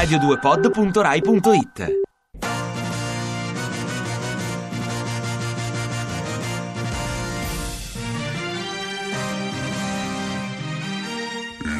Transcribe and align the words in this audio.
radio2pod.rai.it 0.00 1.98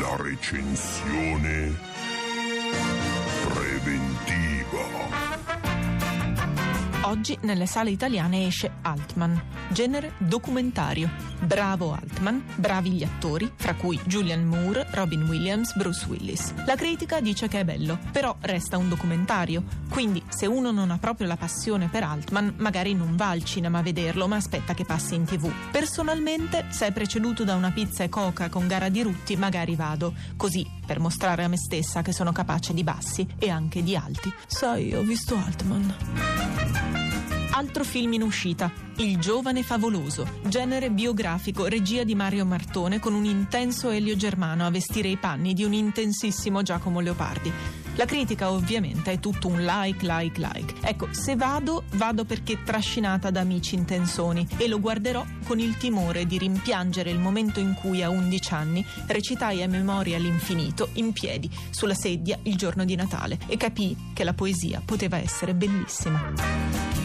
La 0.00 0.16
recensione 0.18 1.74
preventiva. 3.48 4.99
Oggi 7.10 7.36
nelle 7.42 7.66
sale 7.66 7.90
italiane 7.90 8.46
esce 8.46 8.70
Altman, 8.82 9.42
genere 9.70 10.12
documentario. 10.18 11.10
Bravo 11.40 11.92
Altman, 11.92 12.40
bravi 12.54 12.92
gli 12.92 13.02
attori, 13.02 13.50
fra 13.56 13.74
cui 13.74 13.98
Julian 14.04 14.44
Moore, 14.44 14.86
Robin 14.92 15.24
Williams, 15.24 15.74
Bruce 15.74 16.06
Willis. 16.06 16.54
La 16.66 16.76
critica 16.76 17.20
dice 17.20 17.48
che 17.48 17.58
è 17.58 17.64
bello, 17.64 17.98
però 18.12 18.36
resta 18.42 18.76
un 18.76 18.88
documentario, 18.88 19.64
quindi 19.88 20.22
se 20.28 20.46
uno 20.46 20.70
non 20.70 20.92
ha 20.92 20.98
proprio 20.98 21.26
la 21.26 21.36
passione 21.36 21.88
per 21.88 22.04
Altman, 22.04 22.54
magari 22.58 22.94
non 22.94 23.16
va 23.16 23.30
al 23.30 23.42
cinema 23.42 23.78
a 23.78 23.82
vederlo, 23.82 24.28
ma 24.28 24.36
aspetta 24.36 24.74
che 24.74 24.84
passi 24.84 25.16
in 25.16 25.24
tv. 25.24 25.50
Personalmente, 25.72 26.66
se 26.68 26.86
è 26.86 26.92
preceduto 26.92 27.42
da 27.42 27.56
una 27.56 27.72
pizza 27.72 28.04
e 28.04 28.08
coca 28.08 28.48
con 28.48 28.68
gara 28.68 28.88
di 28.88 29.02
rutti, 29.02 29.34
magari 29.34 29.74
vado, 29.74 30.14
così 30.36 30.64
per 30.86 31.00
mostrare 31.00 31.42
a 31.42 31.48
me 31.48 31.56
stessa 31.56 32.02
che 32.02 32.12
sono 32.12 32.30
capace 32.30 32.72
di 32.72 32.84
bassi 32.84 33.26
e 33.36 33.50
anche 33.50 33.82
di 33.82 33.96
alti. 33.96 34.32
Sai, 34.46 34.94
ho 34.94 35.02
visto 35.02 35.34
Altman. 35.34 36.49
Altro 37.60 37.84
film 37.84 38.14
in 38.14 38.22
uscita, 38.22 38.72
Il 38.96 39.18
giovane 39.18 39.62
favoloso, 39.62 40.26
genere 40.46 40.90
biografico, 40.90 41.66
regia 41.66 42.04
di 42.04 42.14
Mario 42.14 42.46
Martone 42.46 42.98
con 42.98 43.12
un 43.12 43.26
intenso 43.26 43.90
Elio 43.90 44.16
Germano 44.16 44.64
a 44.64 44.70
vestire 44.70 45.08
i 45.08 45.18
panni 45.18 45.52
di 45.52 45.62
un 45.62 45.74
intensissimo 45.74 46.62
Giacomo 46.62 47.00
Leopardi. 47.00 47.52
La 47.96 48.06
critica 48.06 48.50
ovviamente 48.50 49.12
è 49.12 49.20
tutto 49.20 49.48
un 49.48 49.62
like, 49.62 50.06
like, 50.06 50.40
like. 50.40 50.74
Ecco, 50.80 51.08
se 51.10 51.36
vado, 51.36 51.84
vado 51.96 52.24
perché 52.24 52.62
trascinata 52.62 53.30
da 53.30 53.40
amici 53.40 53.74
intensoni 53.74 54.46
e 54.56 54.66
lo 54.66 54.80
guarderò 54.80 55.22
con 55.44 55.58
il 55.58 55.76
timore 55.76 56.24
di 56.24 56.38
rimpiangere 56.38 57.10
il 57.10 57.18
momento 57.18 57.60
in 57.60 57.74
cui 57.74 58.02
a 58.02 58.08
11 58.08 58.54
anni 58.54 58.86
recitai 59.06 59.62
a 59.62 59.68
memoria 59.68 60.16
all'infinito 60.16 60.88
in 60.94 61.12
piedi 61.12 61.50
sulla 61.68 61.92
sedia 61.92 62.38
il 62.44 62.56
giorno 62.56 62.86
di 62.86 62.94
Natale 62.94 63.38
e 63.48 63.58
capii 63.58 64.12
che 64.14 64.24
la 64.24 64.32
poesia 64.32 64.80
poteva 64.82 65.18
essere 65.18 65.52
bellissima. 65.52 66.99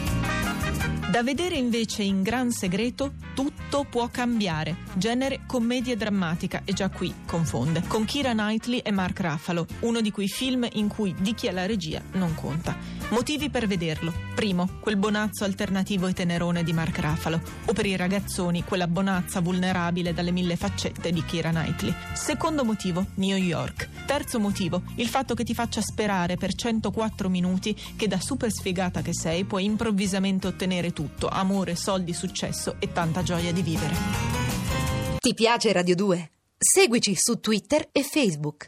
Da 1.16 1.24
vedere 1.24 1.56
invece 1.56 2.04
in 2.04 2.24
gran 2.24 2.52
segreto 2.52 3.14
Tutto 3.34 3.86
può 3.90 4.10
cambiare, 4.10 4.78
genere 4.96 5.42
commedia 5.46 5.96
drammatica 5.96 6.62
e 6.66 6.74
già 6.74 6.90
qui 6.90 7.14
confonde, 7.26 7.84
con 7.88 8.04
Kira 8.04 8.32
Knightley 8.32 8.80
e 8.80 8.92
Mark 8.92 9.20
Ruffalo, 9.22 9.66
uno 9.82 10.02
di 10.02 10.12
quei 10.12 10.28
film 10.28 10.68
in 10.74 10.90
cui 10.90 11.16
di 11.18 11.34
chi 11.34 11.48
è 11.48 11.52
la 11.52 11.66
regia 11.66 12.02
non 12.14 12.36
conta. 12.36 12.76
Motivi 13.10 13.50
per 13.50 13.68
vederlo. 13.68 14.14
Primo, 14.36 14.70
quel 14.80 14.98
bonazzo 14.98 15.44
alternativo 15.44 16.08
e 16.08 16.14
tenerone 16.14 16.64
di 16.64 16.74
Mark 16.74 16.98
Ruffalo, 16.98 17.42
o 17.66 17.74
per 17.74 17.86
i 17.86 17.96
ragazzoni 17.96 18.64
quella 18.64 18.88
bonazza 18.88 19.42
vulnerabile 19.42 20.14
dalle 20.14 20.32
mille 20.32 20.56
faccette 20.56 21.12
di 21.12 21.24
Kira 21.24 21.50
Knightley. 21.50 21.94
Secondo 22.14 22.64
motivo, 22.66 23.06
New 23.16 23.38
York. 23.38 23.90
Terzo 24.06 24.40
motivo, 24.40 24.84
il 24.96 25.08
fatto 25.08 25.34
che 25.34 25.44
ti 25.44 25.54
faccia 25.54 25.82
sperare 25.82 26.36
per 26.36 26.54
104 26.54 27.30
minuti 27.30 27.76
che 27.96 28.08
da 28.08 28.20
super 28.20 28.52
sfigata 28.52 29.02
che 29.02 29.14
sei 29.14 29.44
puoi 29.44 29.66
improvvisamente 29.66 30.48
ottenere 30.48 30.92
tutto 30.94 31.05
tutto, 31.06 31.28
amore, 31.28 31.76
soldi, 31.76 32.14
successo 32.14 32.78
e 32.80 32.92
tanta 32.92 33.22
gioia 33.22 33.54
di 33.54 33.62
vivere. 33.62 33.94
Ti 35.20 35.34
piace 35.36 35.72
Radio 35.72 35.96
2? 35.96 36.32
Seguici 36.58 37.14
su 37.16 37.40
Twitter 37.40 37.90
e 37.92 38.02
Facebook. 38.02 38.64